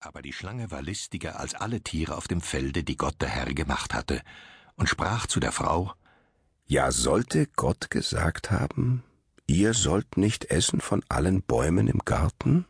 [0.00, 3.52] Aber die Schlange war listiger als alle Tiere auf dem Felde, die Gott der Herr
[3.52, 4.22] gemacht hatte,
[4.76, 5.92] und sprach zu der Frau
[6.66, 9.02] Ja sollte Gott gesagt haben,
[9.48, 12.64] ihr sollt nicht essen von allen Bäumen im Garten?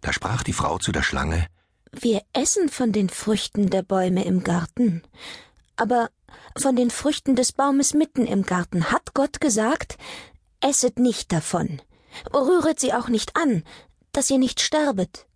[0.00, 1.48] Da sprach die Frau zu der Schlange
[1.90, 5.02] Wir essen von den Früchten der Bäume im Garten,
[5.74, 6.08] aber
[6.56, 9.98] von den Früchten des Baumes mitten im Garten hat Gott gesagt,
[10.60, 11.82] esset nicht davon,
[12.32, 13.64] rühret sie auch nicht an,
[14.12, 15.26] dass ihr nicht sterbet.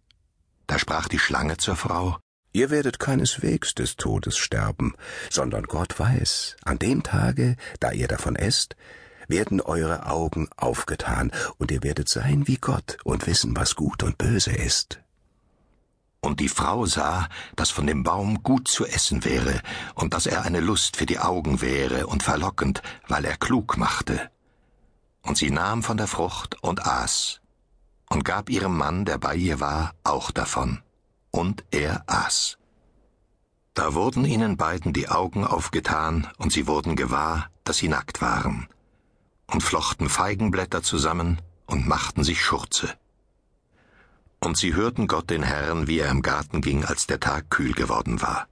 [0.68, 2.18] Da sprach die Schlange zur Frau
[2.52, 4.94] Ihr werdet keineswegs des Todes sterben,
[5.30, 8.76] sondern Gott weiß, an dem Tage, da ihr davon esst,
[9.28, 14.18] werden eure Augen aufgetan, und ihr werdet sein wie Gott und wissen, was gut und
[14.18, 15.00] böse ist.
[16.20, 19.60] Und die Frau sah, dass von dem Baum gut zu essen wäre,
[19.94, 24.30] und dass er eine Lust für die Augen wäre und verlockend, weil er klug machte.
[25.22, 27.40] Und sie nahm von der Frucht und aß
[28.08, 30.82] und gab ihrem Mann, der bei ihr war, auch davon,
[31.30, 32.58] und er aß.
[33.74, 38.68] Da wurden ihnen beiden die Augen aufgetan, und sie wurden gewahr, dass sie nackt waren,
[39.46, 42.92] und flochten Feigenblätter zusammen und machten sich Schurze.
[44.40, 47.72] Und sie hörten Gott den Herrn, wie er im Garten ging, als der Tag kühl
[47.72, 48.46] geworden war.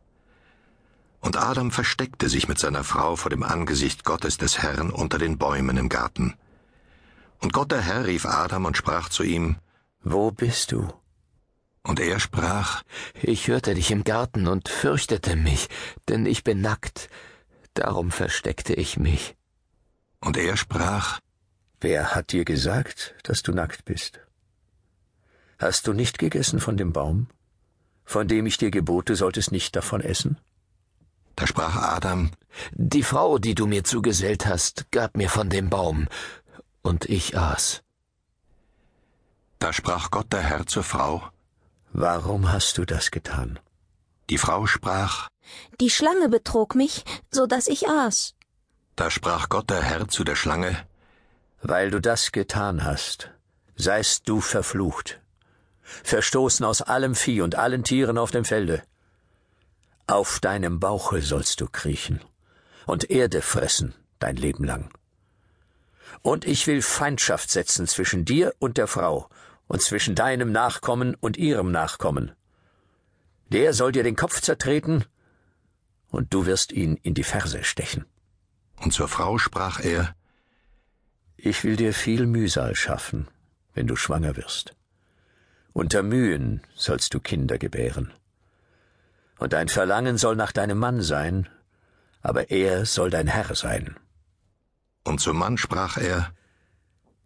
[1.20, 5.38] Und Adam versteckte sich mit seiner Frau vor dem Angesicht Gottes des Herrn unter den
[5.38, 6.34] Bäumen im Garten.
[7.40, 9.56] Und Gott der Herr rief Adam und sprach zu ihm,
[10.02, 10.92] Wo bist du?
[11.82, 12.82] Und er sprach,
[13.22, 15.68] Ich hörte dich im Garten und fürchtete mich,
[16.08, 17.08] denn ich bin nackt,
[17.74, 19.36] darum versteckte ich mich.
[20.20, 21.20] Und er sprach,
[21.80, 24.20] Wer hat dir gesagt, dass du nackt bist?
[25.58, 27.28] Hast du nicht gegessen von dem Baum,
[28.04, 30.38] von dem ich dir gebot, du solltest nicht davon essen?
[31.36, 32.30] Da sprach Adam,
[32.72, 36.08] Die Frau, die du mir zugesellt hast, gab mir von dem Baum,
[36.86, 37.82] und ich aß.
[39.58, 41.22] Da sprach Gott der Herr zur Frau,
[41.92, 43.58] Warum hast du das getan?
[44.30, 45.28] Die Frau sprach,
[45.80, 48.34] Die Schlange betrog mich, so dass ich aß.
[48.96, 50.76] Da sprach Gott der Herr zu der Schlange,
[51.62, 53.30] Weil du das getan hast,
[53.76, 55.20] seist du verflucht,
[56.04, 58.82] verstoßen aus allem Vieh und allen Tieren auf dem Felde.
[60.06, 62.20] Auf deinem Bauche sollst du kriechen
[62.86, 64.90] und Erde fressen dein Leben lang.
[66.22, 69.28] Und ich will Feindschaft setzen zwischen dir und der Frau
[69.68, 72.32] und zwischen deinem Nachkommen und ihrem Nachkommen.
[73.48, 75.04] Der soll dir den Kopf zertreten,
[76.08, 78.04] und du wirst ihn in die Ferse stechen.
[78.82, 80.14] und zur Frau sprach er,
[81.36, 83.28] Ich will dir viel Mühsal schaffen,
[83.74, 84.74] wenn du schwanger wirst.
[85.72, 88.12] Unter Mühen sollst du Kinder gebären.
[89.38, 91.48] Und dein Verlangen soll nach deinem Mann sein,
[92.22, 93.96] aber er soll dein Herr sein.
[95.06, 96.32] Und zum Mann sprach er,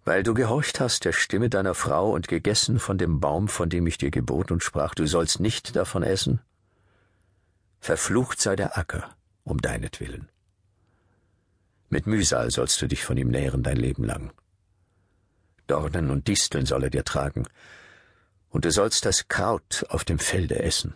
[0.04, 3.86] Weil du gehorcht hast der Stimme deiner Frau und gegessen von dem Baum, von dem
[3.86, 6.40] ich dir gebot und sprach, du sollst nicht davon essen,
[7.80, 9.14] verflucht sei der Acker
[9.44, 10.28] um deinetwillen.
[11.88, 14.32] Mit Mühsal sollst du dich von ihm nähren dein Leben lang.
[15.66, 17.46] Dornen und Disteln soll er dir tragen,
[18.48, 20.94] und du sollst das Kraut auf dem Felde essen.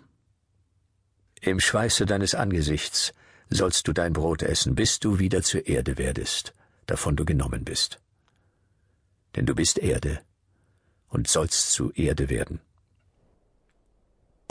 [1.40, 3.12] Im Schweiße deines Angesichts
[3.50, 6.54] sollst du dein Brot essen, bis du wieder zur Erde werdest,
[6.86, 8.00] davon du genommen bist.
[9.36, 10.20] Denn du bist Erde
[11.08, 12.60] und sollst zu Erde werden.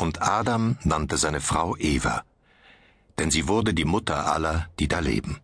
[0.03, 2.23] und Adam nannte seine Frau Eva,
[3.17, 5.39] denn sie wurde die Mutter aller, die da leben.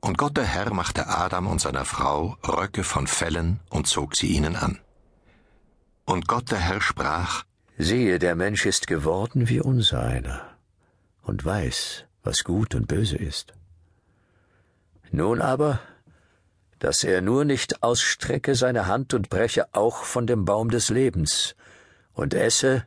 [0.00, 4.28] Und Gott der Herr machte Adam und seiner Frau Röcke von Fellen und zog sie
[4.28, 4.78] ihnen an.
[6.04, 7.44] Und Gott der Herr sprach,
[7.76, 10.42] Siehe, der Mensch ist geworden wie unser einer
[11.22, 13.54] und weiß, was gut und böse ist.
[15.10, 15.80] Nun aber,
[16.78, 21.54] dass er nur nicht ausstrecke seine Hand und breche auch von dem Baum des Lebens
[22.12, 22.84] und esse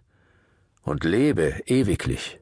[0.83, 2.39] und lebe ewiglich.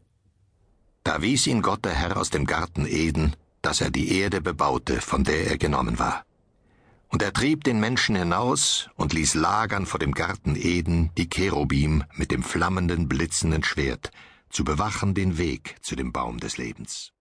[1.03, 5.01] Da wies ihn Gott der Herr aus dem Garten Eden, dass er die Erde bebaute,
[5.01, 6.25] von der er genommen war.
[7.09, 12.03] Und er trieb den Menschen hinaus und ließ lagern vor dem Garten Eden die Cherubim
[12.15, 14.11] mit dem flammenden, blitzenden Schwert,
[14.49, 17.14] zu bewachen den Weg zu dem Baum des Lebens.